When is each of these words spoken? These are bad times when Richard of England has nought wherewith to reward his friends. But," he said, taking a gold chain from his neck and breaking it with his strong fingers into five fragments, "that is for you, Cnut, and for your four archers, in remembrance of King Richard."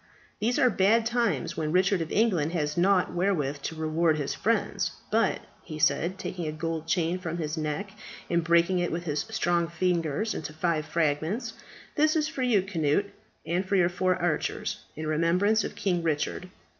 These 0.39 0.57
are 0.57 0.71
bad 0.71 1.05
times 1.05 1.55
when 1.55 1.71
Richard 1.71 2.01
of 2.01 2.11
England 2.11 2.53
has 2.53 2.75
nought 2.75 3.13
wherewith 3.13 3.61
to 3.61 3.75
reward 3.75 4.17
his 4.17 4.33
friends. 4.33 4.93
But," 5.11 5.41
he 5.61 5.77
said, 5.77 6.17
taking 6.17 6.47
a 6.47 6.51
gold 6.51 6.87
chain 6.87 7.19
from 7.19 7.37
his 7.37 7.55
neck 7.55 7.91
and 8.27 8.43
breaking 8.43 8.79
it 8.79 8.91
with 8.91 9.03
his 9.03 9.19
strong 9.29 9.67
fingers 9.67 10.33
into 10.33 10.53
five 10.53 10.87
fragments, 10.87 11.53
"that 11.93 12.15
is 12.15 12.27
for 12.27 12.41
you, 12.41 12.63
Cnut, 12.67 13.11
and 13.45 13.63
for 13.63 13.75
your 13.75 13.89
four 13.89 14.15
archers, 14.15 14.79
in 14.95 15.05
remembrance 15.05 15.63
of 15.63 15.75
King 15.75 16.01
Richard." 16.01 16.49